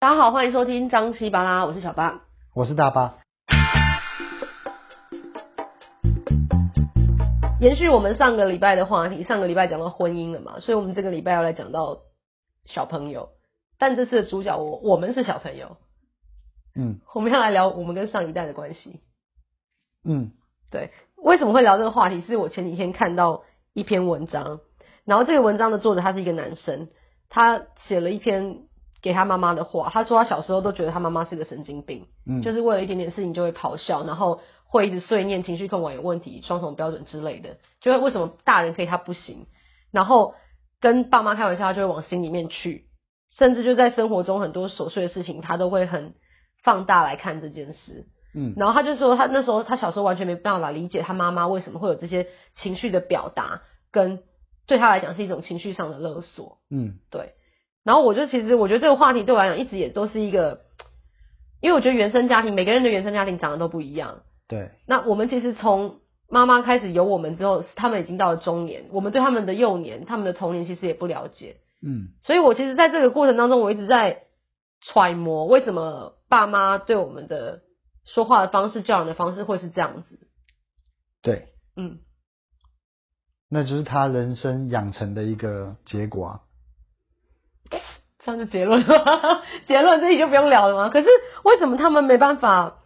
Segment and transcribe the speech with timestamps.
[0.00, 2.22] 大家好，欢迎收听张西巴拉，我是小巴，
[2.54, 3.18] 我是大巴。
[7.60, 11.98] 延续我们上个礼拜的话题，上个礼拜讲到婚姻了嘛，所以我们这个礼拜要来讲到
[12.64, 13.28] 小朋友，
[13.78, 15.76] 但这次的主角我我们是小朋友，
[16.74, 19.00] 嗯，我们要来聊我们跟上一代的关系，
[20.02, 20.30] 嗯，
[20.70, 22.22] 对，为什么会聊这个话题？
[22.22, 23.44] 是我前几天看到
[23.74, 24.60] 一篇文章，
[25.04, 26.88] 然后这个文章的作者他是一个男生，
[27.28, 28.62] 他写了一篇。
[29.02, 39.46] 给他妈妈的话，他说他小时候都觉得他妈妈是个神经病，嗯，就是为了一点点事情就会咆哮，然后会一直碎念，情绪控管有问题，双重标准之类的，就是为什么大人可以他不行，
[39.90, 40.34] 然后
[40.80, 42.86] 跟爸妈开玩笑，他就会往心里面去，
[43.36, 46.14] 甚至就在生活中很多琐碎的事情，他都会很
[46.62, 54.22] 放大来看这件事，嗯，然后他就说他那时候他小时候完全没办法理解他妈妈为什么会有这些情绪的表达，跟
[54.66, 57.32] 对他来讲是一种情绪上的勒索，嗯，对。
[57.82, 60.60] 然后我就其实我觉得这个话题对我来讲一直也都是一个，
[61.60, 64.22] 因为我觉得原生家庭每个人的原生家庭长得都不一样。
[64.48, 64.72] 对。
[64.86, 71.56] 那我们其实从妈妈开始有我们之后，他们已经到了中年，我们对他们的幼年、他们的童年其实也不了解。
[71.82, 72.08] 嗯。
[72.22, 74.24] 所以我其实在这个过程当中，我一直在
[74.82, 77.62] 揣摩为什么爸妈对我们的
[78.04, 80.28] 说话的方式、教养的方式会是这样子。
[81.22, 81.48] 对。
[81.76, 81.98] 嗯。
[83.48, 86.40] 那就是他人生养成的一个结果啊。
[88.22, 89.42] 这样就结论了？
[89.66, 90.88] 结论这里就不用聊了吗？
[90.90, 91.08] 可是
[91.44, 92.76] 为什么他们没办法？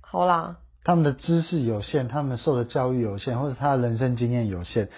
[0.00, 4.88] 好啦，他们的知识有限，他们受的教育有限，或者他的人生经验有限，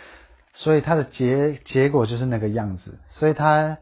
[0.55, 3.79] 所以他的结结果就是那个样子，所以他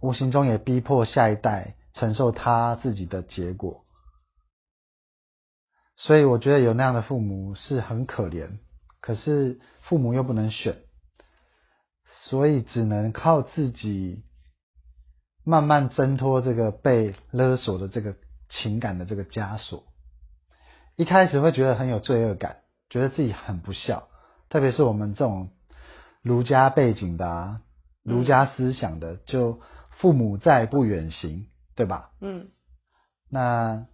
[0.00, 3.84] 无形中也逼迫下一代承受他自己的结果。
[5.96, 8.58] 所以我觉得有那样的父母是很可怜，
[9.02, 10.78] 可是父母又不能选。
[12.30, 14.22] 所以只能靠自己
[15.42, 18.14] 慢慢挣脱这个被勒索的这个
[18.48, 19.82] 情感的这个枷锁。
[20.94, 24.06] 一开始会觉得很有罪恶感，觉得自己很不孝，
[24.48, 25.50] 特别是我们这种
[26.22, 27.62] 儒家背景的啊，
[28.04, 29.58] 儒家思想的，就
[29.90, 32.12] 父母在不远行，对吧？
[32.20, 32.50] 嗯。
[33.28, 33.86] 那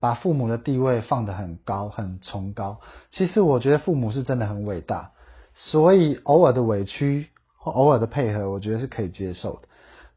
[0.00, 2.80] 把父母的地位放得很高，很崇高。
[3.10, 5.12] 其实我觉得父母是真的很伟大，
[5.54, 7.28] 所以偶尔的委屈。
[7.62, 9.68] 或偶尔的配合，我觉得是可以接受的。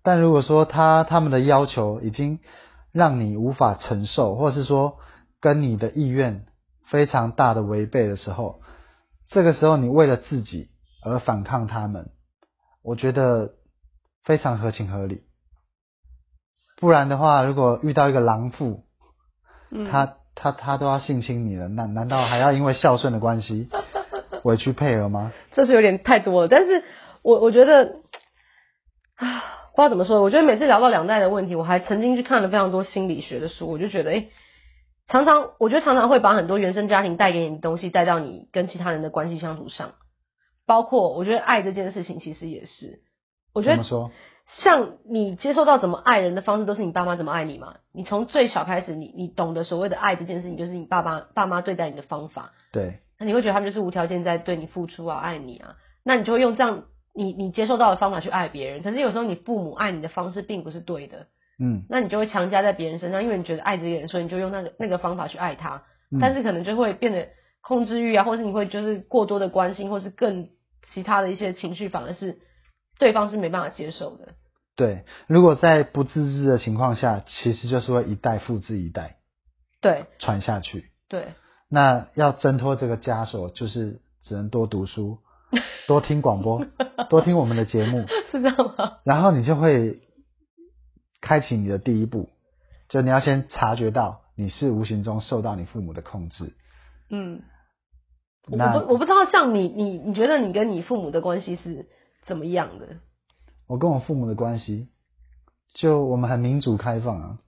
[0.01, 2.39] 但如果说他他们的要求已经
[2.91, 4.97] 让你无法承受，或是说
[5.39, 6.45] 跟你的意愿
[6.88, 8.61] 非常大的违背的时候，
[9.29, 10.69] 这个时候你为了自己
[11.03, 12.09] 而反抗他们，
[12.83, 13.51] 我觉得
[14.23, 15.22] 非常合情合理。
[16.79, 18.85] 不然的话，如果遇到一个狼父，
[19.69, 23.69] 嗯、他他他都要性侵你了，那难道还要因为孝顺的关系
[24.41, 25.31] 委屈配合吗？
[25.53, 26.83] 这是有点太多了，但是。
[27.25, 28.02] 我我觉得
[29.16, 29.41] 啊，
[29.75, 30.22] 不知道怎么说。
[30.22, 34.30] 我觉得每次聊到两代的问题，我还曾经去看了非常多心理学的书，我就觉得，诶，
[35.08, 39.96] 常常我觉得常常会把很多原生家庭带给你的东西带到你跟其他人的关系相处上，
[40.68, 43.02] 包括我觉得爱这件事情其实也是。
[43.56, 43.84] 我觉得
[44.62, 47.78] 像你接受到怎么爱人的方式，都是你爸妈怎么爱你嘛。
[47.92, 52.52] 你从最小开始，你你懂得所谓的爱这件事情，就是你爸爸爸妈对待你的方法。
[52.72, 53.00] 对。
[53.18, 56.84] 那你会觉得他们就是无条件在对你付出啊，爱你啊，那你就会用这样。
[57.15, 61.27] 你你接受到的方法去爱别人，可是有时候你父母爱你的方式并不是对的，
[61.57, 67.29] 嗯，那你就会强加在别人身上，因为你觉得爱这个人，所以你就用那个那个方法去爱他，嗯，但是可能就会变得
[67.61, 70.49] 控制欲啊，或是你会就是过多的关心，或是更
[70.91, 72.39] 其他的一些情绪，反而是
[72.99, 74.33] 对方是没办法接受的。
[74.75, 79.15] 对，如果在不自知的情况下，其实就是会一代复制一代，
[79.79, 80.91] 对，传下去。
[81.07, 81.27] 对，
[81.69, 85.19] 那要挣脱这个枷锁，就是只能多读书。
[85.88, 86.66] 多听广播，
[87.09, 88.97] 多听我们的节目，是这样吗？
[89.03, 90.01] 然后你就会
[91.22, 92.29] 开启你的第一步，
[92.90, 96.53] 就你要先察觉到你是无形中受到你父母的控制。
[97.09, 97.44] 嗯，
[98.47, 101.88] 我不我不知道，像你你你觉得你跟你父母的关系是
[102.25, 102.97] 怎么样的？
[103.68, 104.90] 我跟我父母的关系，
[105.74, 107.39] 就我们很民主开放啊，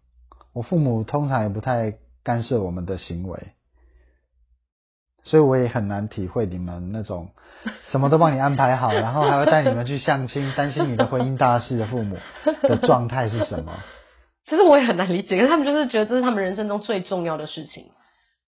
[0.53, 3.53] 我父母通常也不太干涉我们的行为。
[5.27, 7.29] 所以我也很难体会你们那种
[7.91, 12.17] 什么都帮你安排好，然后还会带你们去相亲，担心你的婚姻大事的父母
[12.63, 13.73] 的状态是什么？
[14.45, 17.91] 其实我也很难理解，可是他们就是觉得这是他们人生中最重要的事情。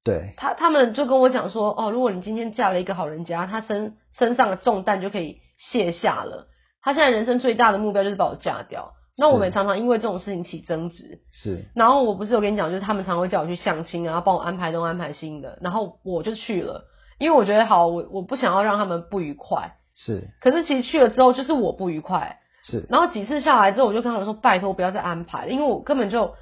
[0.06, 6.48] 对，他他们就跟我讲说，哦，如果你今天嫁了一个好人家，他身身上的重担就可以卸下了。
[6.82, 8.94] 他现在人生最大的目标就是把我嫁掉。
[9.20, 11.66] 那我们也常常因为这种事情起争执，是。
[11.76, 16.86] 然后我不是有跟你讲，就是他们常常会叫我去相亲啊，然后帮我安排东安排西的，然后我就去了，
[17.20, 19.76] 因为我觉得好，我我不想要让他们不愉快。
[19.96, 20.30] 是。
[20.40, 22.86] 可是其实去了之后，就是我不愉快，是。
[22.90, 26.36] 然后几次下来之后，我就跟他们说，拜托不要再安排了，因为我根本就，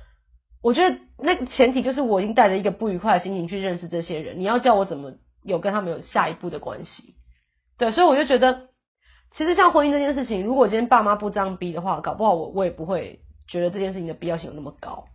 [0.62, 5.14] 我觉得那个前提就是我已经带着一个不愉快的心情去认识这些人，你要叫我怎么
[5.44, 7.16] 有跟他们有下一步的关系？
[7.80, 8.70] 对，所以我就觉得，
[9.38, 15.06] 其实像婚姻这件事情，如果今天爸妈不这样逼的话，搞不好我我也不会觉得这件事情的必要性有那么高。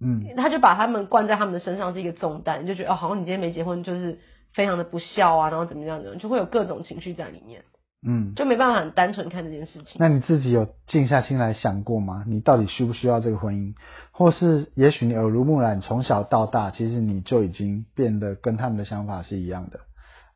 [0.00, 4.18] 嗯，他就把他们灌在他们的身上是一个重担，你就觉得哦，好像你今天没结婚就是
[4.54, 7.64] 非常的不孝啊，然后怎么样怎么样，就会有各种情绪在里面。
[8.06, 9.96] 嗯，就没办法很单纯看这件事情。
[9.98, 12.24] 那你自己有静下心来想过吗？
[12.26, 13.74] 你到底需不需要这个婚姻？
[14.12, 19.80] 或是也许你耳濡目染，从小到大，其实你就已经变得跟他们的想法是一样的。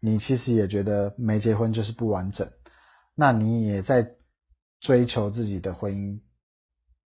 [0.01, 2.49] 你其实也觉得没结婚就是不完整，
[3.21, 4.13] 那你也在
[4.81, 6.21] 追求自己的婚姻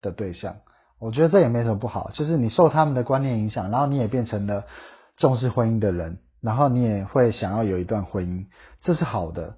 [0.01, 0.59] 的对象。
[1.01, 4.65] 我觉得这也没什么不好，就是你受他们的观念影响，然后你也变成了
[5.17, 8.47] 重视婚姻的人，然后你也会想要有一段婚姻，
[8.83, 9.57] 这是好的。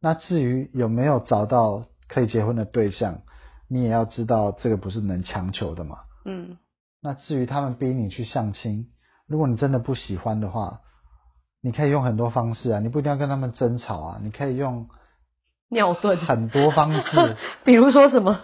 [0.00, 3.20] 那至于有没有找到可以结婚的对象，
[3.68, 5.98] 你也要知道这个不是能强求的嘛。
[6.24, 6.56] 嗯。
[7.02, 8.88] 那至于他们逼你去相亲，
[9.26, 10.80] 如果你真的不喜欢的话，
[11.60, 14.88] 你可以用很多方式啊，你不一定要跟他们争吵啊，你可以用
[15.70, 18.40] 尿遁很多方式， 比如说什么？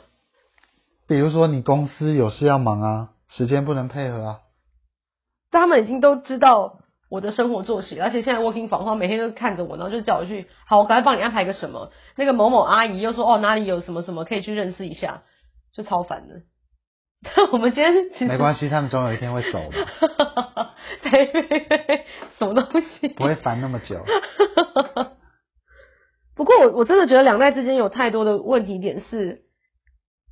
[1.08, 4.38] 比如说你公司有事要忙啊，时间不能配合啊。
[5.50, 11.92] 但他们已经都知道我的生活作息，而且现在 working from home 每天都看着我，然后就叫我去，好，我赶快帮你安排个什么。
[12.16, 15.22] 那个某某阿姨又说，哦，哪里有什么什么可以去认识一下，
[15.72, 16.42] 就超烦的。
[17.52, 19.86] 我们今天其实没关系，他们总有一天会走的。
[21.02, 22.04] 对，
[22.38, 23.08] 什么东西？
[23.08, 24.04] 不会烦那么久。
[26.36, 29.44] 不过我我真的觉得两代之间有太多的问题点是。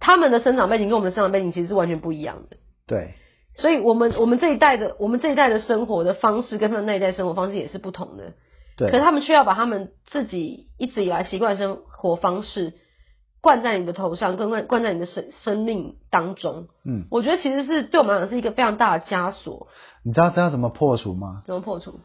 [0.01, 2.59] 他们的生长背景跟我们的生长背景其实是完全不一样的。
[2.87, 3.15] 对，
[3.55, 8.35] 所以我们我们这一代的我们这一代的生活的方式跟他们那一代生活方式也是不同的。
[8.77, 8.91] 对。
[8.91, 12.75] 可是他们却要把他们自己一直以来习惯的生活方式
[13.41, 16.67] 灌在你的头上，跟灌灌在你的生生命当中。
[16.85, 17.07] 嗯。
[17.11, 19.69] 我觉得其实是对我们来讲是一个非常大的枷锁。
[20.03, 21.45] 你知道这要怎么破除吗？
[21.47, 22.01] 怎么破除？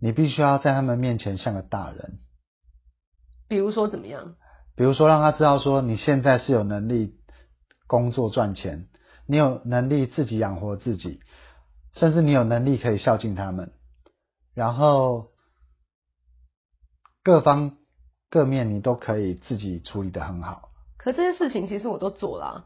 [0.00, 2.20] 你必须要在他们面前像个大人。
[3.54, 4.34] 比如说怎么样？
[4.76, 7.14] 比如说让他知道说你现在是有能力。
[7.86, 8.88] 工作赚钱，
[9.28, 11.20] 你有能力自己养活自己，
[11.92, 13.72] 甚至你有能力可以孝敬他们，
[14.54, 15.26] 然后
[17.22, 17.76] 各方
[18.30, 20.70] 各面你都可以自己处理的很好。
[20.96, 22.64] 可这些事情其实我都做了啊，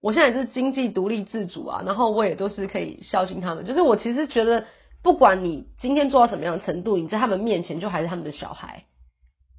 [0.00, 3.66] 我现在也是经济独立自主啊，然后我也都是可以孝敬他们。
[3.66, 4.66] 就是我其实觉得，
[5.02, 8.84] 不管你今天做到什么样的程度，你在他们面前就还是他们的小孩，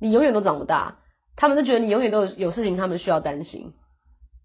[0.01, 0.98] 你永远都长不大，
[1.36, 3.74] 他们就觉得你永远都有有事情他们需要担心。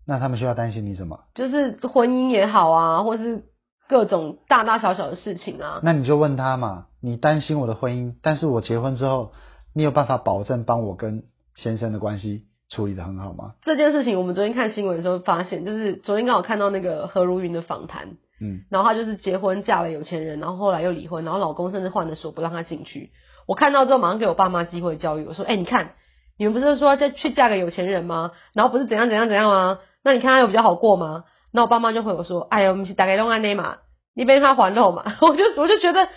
[0.06, 1.24] 那他们需要担心你什么？
[1.34, 3.44] 就是婚姻也好啊，或是
[3.88, 5.80] 各种大大小小的事情啊。
[5.82, 9.32] 那你就问他嘛，你担心我的婚姻，但是我结婚之后，
[9.74, 11.24] 你有办法保证帮我跟
[11.54, 13.54] 先生的关系处理的很好吗？
[13.62, 23.10] 这件事情我们昨天看新闻的时候发现，就是昨天刚好看到那个何如云的访谈，嗯，然后她就是结婚嫁了有钱人，然后后来又离婚，然后老公甚至换了锁不让她进去。
[23.46, 25.92] 我看到之后马上给我爸妈机会教育我说，哎、欸，你看
[26.36, 28.32] 你们不是说要去嫁个有钱人吗？
[28.52, 29.78] 然后不是怎样怎样怎样吗？
[30.02, 31.24] 那你看他有比较好过吗？
[31.52, 33.78] 那我爸妈就会有说：“哎呀，我们是大概用安内嘛，
[34.14, 35.04] 你别他还肉嘛。
[35.22, 36.08] ”我就我就觉得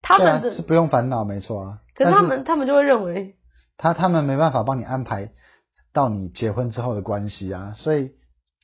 [0.00, 1.78] 他们的、啊、是不用烦恼，没错啊。
[1.94, 3.36] 可是他们他们就会认为
[3.76, 5.30] 他他们没办法帮你安排
[5.92, 8.10] 到你结婚之后的关系啊，所以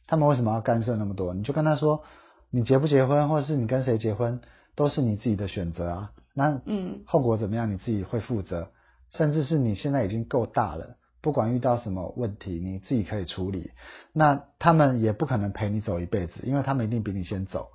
[0.09, 1.35] 他们为什么要干涉那么多？
[1.35, 2.03] 你就跟他说，
[2.51, 4.41] 你结不结婚，或者是你跟谁结婚，
[4.75, 6.11] 都是你自己的选择啊。
[6.38, 8.71] 那嗯，后果怎么样，你自己会负责，
[9.11, 10.95] 甚至是你现在已经够大了。
[11.21, 13.73] 不管遇到什么问题，你自己可以处理。
[14.12, 17.71] 那他们也不可能陪你走一辈子，因为他们一定比你先走。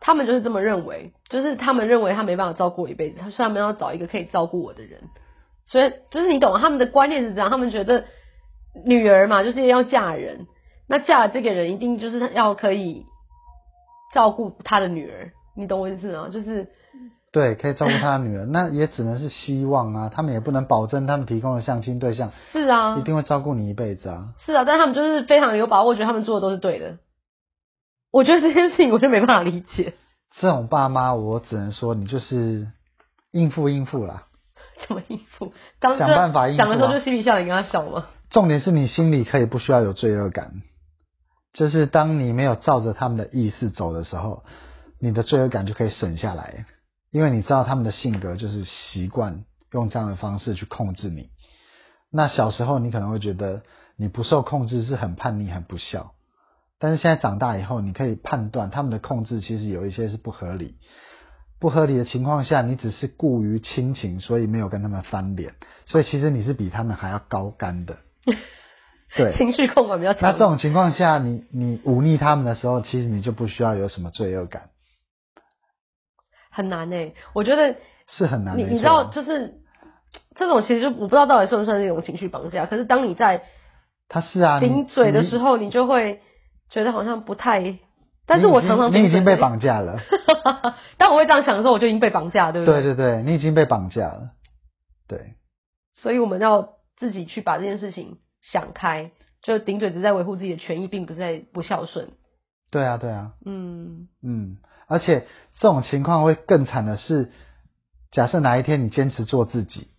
[0.00, 5.02] 他们就是这么认为，就是他们认为他没办法照顾我一辈子，所以他们要找一个可以照顾我的人。
[5.66, 8.04] 所以就是你懂，他们的观念是这样，他们觉得
[8.84, 10.46] 女儿嘛，就是要嫁人，
[10.86, 13.04] 那嫁了这个人一定就是要可以
[14.14, 15.32] 照顾他的女儿。
[15.56, 16.28] 你懂我意思吗？
[16.32, 16.68] 就是。
[17.36, 20.08] 对，可以照顾他的女儿，那也只能是希望啊。
[20.08, 24.32] 他们也不能保证他们提供的相亲对象是啊，一定会照顾你一辈子啊。
[24.46, 26.96] 是啊，但他们就是非常有把握，觉得他们做的都是对的。
[28.10, 29.92] 我觉得这件事情我就没办法理解。
[30.40, 32.68] 这种爸妈，我只能说你就是
[33.32, 34.28] 应付应付啦。
[34.88, 35.52] 怎么应付？
[35.78, 36.64] 当想办法应付啊。
[36.64, 38.06] 讲的时候就嬉皮笑脸跟他笑吗？
[38.30, 40.62] 重点是你心里可以不需要有罪恶感，
[41.52, 44.42] 就是当你没有照着他们的意思走的时候，
[44.98, 46.64] 你的罪恶感就可以省下来。
[47.16, 51.30] 因为你知道他们的性格就是习惯用这样的方式去控制你。
[52.10, 53.62] 那小时候你可能会觉得
[53.96, 56.12] 你不受控制是很叛逆、很不孝，
[56.78, 60.74] 但是现在长大以后，你可以判断他们的控制其实有一些是不合理。
[61.58, 65.54] 不合理的情况下，你只是顾于亲情，所以没有跟他们翻脸，
[65.86, 67.96] 所以其实你是比他们还要高干的。
[69.16, 70.20] 对，情绪控管比较强。
[70.20, 74.68] 那这种情况下，你你忤逆他们的时候，其实你就不需要有什么罪恶感。
[76.56, 77.76] 很难诶，我觉得
[78.08, 78.56] 是很难。
[78.56, 79.60] 你你知道，就是
[80.36, 82.64] 这种其实就我不知道到底算不算是一种情绪绑架。
[82.64, 83.42] 可是当你在
[84.08, 86.22] 他是啊顶嘴的时候，你就会
[86.70, 87.78] 觉得好像不太。
[88.26, 90.00] 但是我常常你已经被绑架了。
[90.96, 92.82] 当我会这样想的时候，我就已经被绑架，对不对？
[92.82, 94.30] 对对对，你已经被绑架了。
[95.06, 95.34] 对。
[95.94, 99.10] 所以我们要自己去把这件事情想开，
[99.42, 102.12] 就顶嘴只是在维护自己的权益，并不是在不孝顺。
[102.70, 103.32] 对啊，对啊。
[103.44, 104.58] 嗯嗯。
[104.88, 107.32] 而且这种情况会更惨的是，
[108.12, 109.90] 假设哪一天你坚持做自己，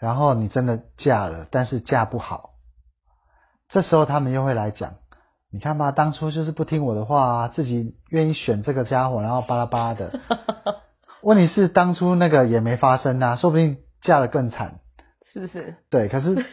[0.00, 2.50] 然后你真的嫁了，但是嫁不好，
[3.68, 4.94] 这时候他们又会来讲，
[5.52, 10.18] 你看吧，当初就是不听我的话啊，自己愿意选这个家伙，然后巴拉巴拉的。
[11.22, 14.80] 问题是当初那个也没发生啊，说不定嫁的更惨，
[15.32, 15.76] 是不是？
[15.88, 16.46] 对，可是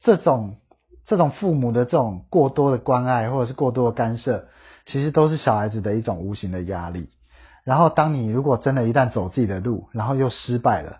[0.00, 0.58] 这种
[1.06, 4.46] 这种父母的这种过多的关爱或者是过多的干涉。
[4.86, 7.08] 其实都是小孩子的一种无形的压力，
[7.64, 10.98] 然后当你如果真的一旦走自己的路，然后又失败了，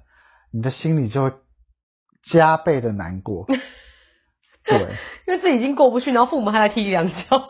[0.50, 1.32] 你的心里就会
[2.32, 3.44] 加倍的难过。
[4.64, 4.78] 对，
[5.26, 7.46] 因为自己已经过不去，然后父母还来踢两脚。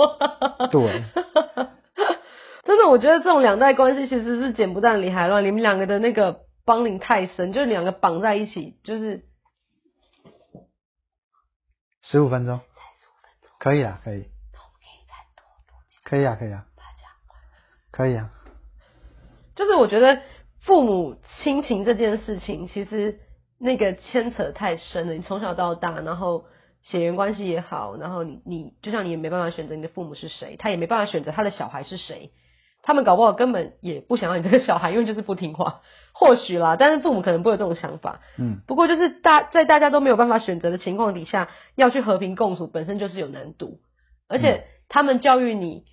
[0.72, 1.04] 对，
[2.66, 9.22] 真的，我觉得这种两代关系其实是剪不断理还乱，你们两个的那个帮领太深，就是两个绑在一起，就是
[12.10, 12.60] 十五分钟，
[13.58, 14.28] 可以啊，可以。
[16.04, 16.66] 可以啊，可以啊，
[17.90, 18.30] 可以啊。
[19.54, 20.20] 就是我觉得
[20.60, 23.20] 父母亲情这件事情，其实
[23.58, 25.14] 那个牵扯太深了。
[25.14, 26.44] 你从小到大，然后
[26.82, 32.32] 血缘关系也好，然后你你就像你也没办法选择你的父母是谁，他也没办法选择他的小孩是谁。
[32.82, 35.80] 他们搞不好根本也不想要你这个小孩，因为就是不听话。
[36.14, 38.20] 或许啦，但是父母可能不会有这种想法。
[38.38, 38.60] 嗯。
[38.66, 43.80] 不过就是大在大家都没有办法选择的情况底下，要去和平共处，本身就是有难度。
[44.28, 45.84] 而且他们教育你。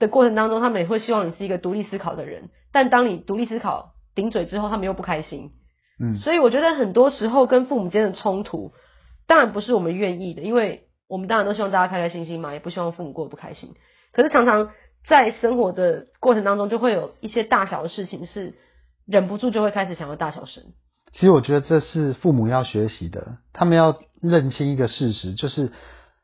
[0.00, 5.50] 的过程当中，他们也会希望你是一个独立思考的人，但当你独立思考顶嘴之后，他们又不开心。
[5.98, 8.70] 嗯，所以我觉得很多时候跟父母间的冲突，
[9.26, 13.74] 当然不是我们愿意的，因为我们当然都希望大家开开心心嘛，也不希望父母过得不开心。
[14.12, 14.70] 可是常常
[15.08, 18.54] 在生活的过程当中，就会有一些大小的事情是
[19.08, 20.62] 忍不住就会开始想要大小声。
[21.12, 25.72] 其实我觉得这是父母要学习的，他们要认清一个事实，就是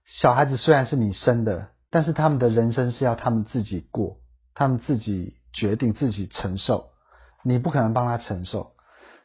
[0.06, 1.68] 小孩子虽然是你生的。
[1.90, 4.16] 但是他们的人生是要他们自己过，
[4.52, 6.86] 他们自己决定，自己承受，
[7.44, 8.72] 你不可能帮他承受，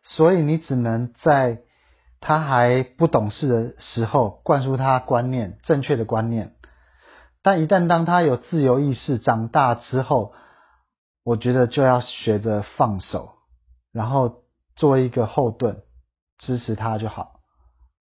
[0.03, 1.61] 所以你只能在
[2.21, 6.53] 他还不懂事的时候灌输他观念，正确的观念。
[7.41, 10.33] 但一旦当他有自由意识，长大之后，
[11.23, 13.31] 我觉得就要学着放手，
[13.99, 14.43] 然后
[14.77, 15.81] 做一个后盾，
[16.37, 17.41] 支持他就好，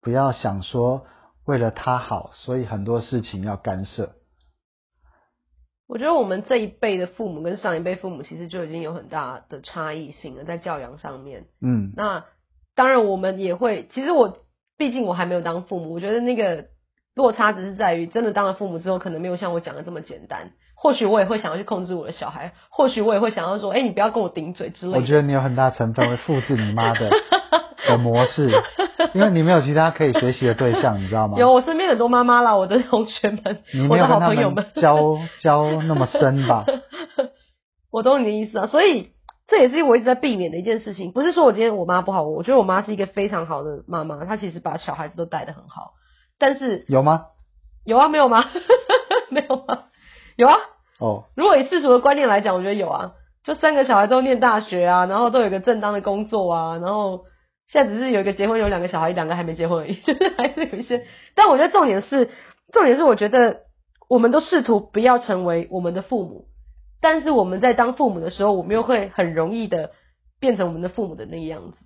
[0.01, 1.05] 不要想说
[1.45, 4.13] 为了他好，所以很多事情要干涉。
[5.89, 11.49] 我觉得我们这一辈的父母跟上一辈父母其实就已经有很大的差异性了，在教养上面。
[11.61, 12.27] 嗯，那
[12.77, 14.39] 当然我们也会，其实我
[14.77, 16.69] 毕竟我还没有当父母，我觉得那个
[17.17, 20.53] 落差只是在于，真的当了父母之后，可能没有像我讲的这么简单。
[20.81, 24.99] 或许我也会想要去控制我的小孩，或许我也会想要说，哎、欸，你不要跟我顶嘴之类的。
[24.99, 27.11] 我觉得你有很大成分会复制你妈的
[27.89, 28.51] 的模式，
[29.13, 31.37] 因为你没有其他可以学习的对象，你知道吗？
[31.39, 36.65] 有，我身边很多妈妈啦，我的同学们，我的好朋友们，交交那么深吧？
[37.91, 39.13] 我懂你的意思啊，所以
[39.49, 41.11] 这也是我一直在避免的一件事情。
[41.13, 45.95] 不是说我今天我妈不好，我觉得我妈是一个非常好的妈妈，她其实把小孩子都带得很好。
[46.39, 47.27] 但是有吗？
[47.85, 48.45] 有啊，没有吗？
[49.31, 49.85] 没有吗？
[50.39, 50.55] 有啊，
[51.01, 57.25] 哦，如果以世俗的观念来讲，我觉得有啊，就三个小孩都念大学啊，然后都有一个正当的工作啊，然后
[57.69, 61.05] 现在只是有一个结婚，有两个小孩，两个还没结婚而已， 就是还是有一些。
[61.35, 62.31] 但我觉得重点是，
[62.73, 63.63] 重点是我觉得
[64.09, 66.45] 我们都试图不要成为我们的父母，
[67.01, 69.91] 但是我们在当父母的时候，我们又会很容易的
[70.39, 71.77] 变成我们的父母的那个样子。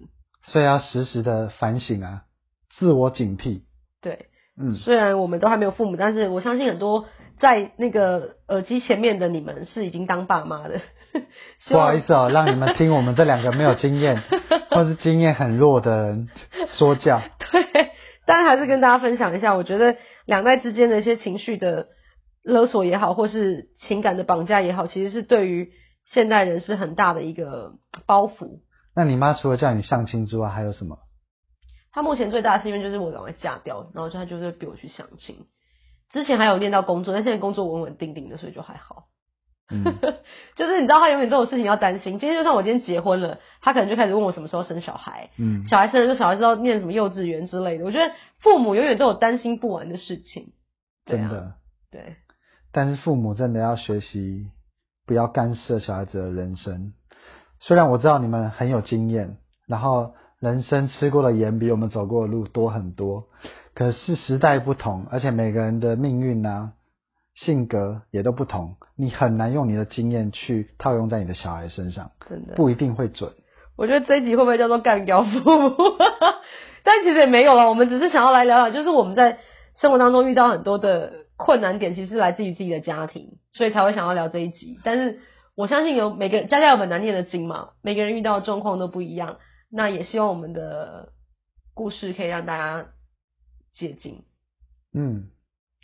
[0.45, 2.25] 所以要时时的反省啊，
[2.69, 3.63] 自我警惕。
[4.03, 4.27] 对，
[4.61, 7.07] 嗯，虽然我们都还没有父母，但是我相信很多。
[7.41, 10.81] 在那个耳机前面的你们是已经当爸妈的，
[11.69, 14.23] 不好意思哦，让你们听我们这两个没有经验
[14.71, 16.29] 或是经验很弱的人
[16.69, 17.23] 说教。
[17.51, 17.91] 对，
[18.27, 19.97] 但还是跟大家分享一下，我觉得
[20.27, 21.89] 两代之间的一些情绪的
[22.43, 25.73] 勒索也好，或是情感的绑架也好，其实是对于
[26.07, 27.73] 现代人是很大的一个
[28.07, 28.61] 包袱。
[28.95, 30.99] 那你妈除了叫你相亲之外，还有什么？
[31.93, 35.47] 她目前最大的心愿就是我赶快嫁掉，然后她就是逼我去相亲。
[36.13, 39.05] 之前还有念到工作，但现在工作稳稳定定的，所以就还好。
[39.71, 39.85] 嗯，
[40.57, 42.19] 就是你知道他永远都有事情要担心。
[42.19, 45.31] 今天就算我今天结婚了，他可能就开始问我什么时候生小孩。
[45.39, 47.85] 嗯，小孩生了就小孩知道念什么幼稚园之类的。
[47.85, 50.53] 我觉得父母永远都有担心不完的事情。
[51.07, 51.55] 对啊，真的。
[51.91, 52.17] 对。
[52.73, 54.47] 但是父母真的要学习
[55.07, 56.93] 不要干涉小孩子的人生。
[57.61, 63.29] 虽然我知道你们很有经验，然后人生吃过的盐比我们走过的路多很多，
[63.75, 66.73] 可是时代不同，而且每个人的命运啊。
[67.35, 73.33] 性格也都不同，你很难用你的经验去套用在你的小孩身上，真的不一定会准。
[73.75, 75.75] 我觉得这一集会不会叫做干掉父母？
[76.85, 79.39] 但其实也没有了，我们只是想要来聊聊，就是我们在
[79.81, 84.79] 生活当中遇到很多的困难点，其实是来自于自己的家庭，所以才会想要聊这一集。
[84.85, 85.21] 但是
[85.57, 89.39] 我相信有每个人家家有本难念的经嘛，每个人遇到的状况都不一样。
[89.71, 91.13] 那也希望我们的
[91.73, 92.89] 故事可以让大家
[93.73, 94.25] 接近。
[94.93, 95.31] 嗯。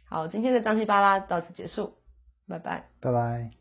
[0.05, 1.99] 好，今天的张西巴拉到此结束，
[2.47, 3.58] 拜拜，拜拜。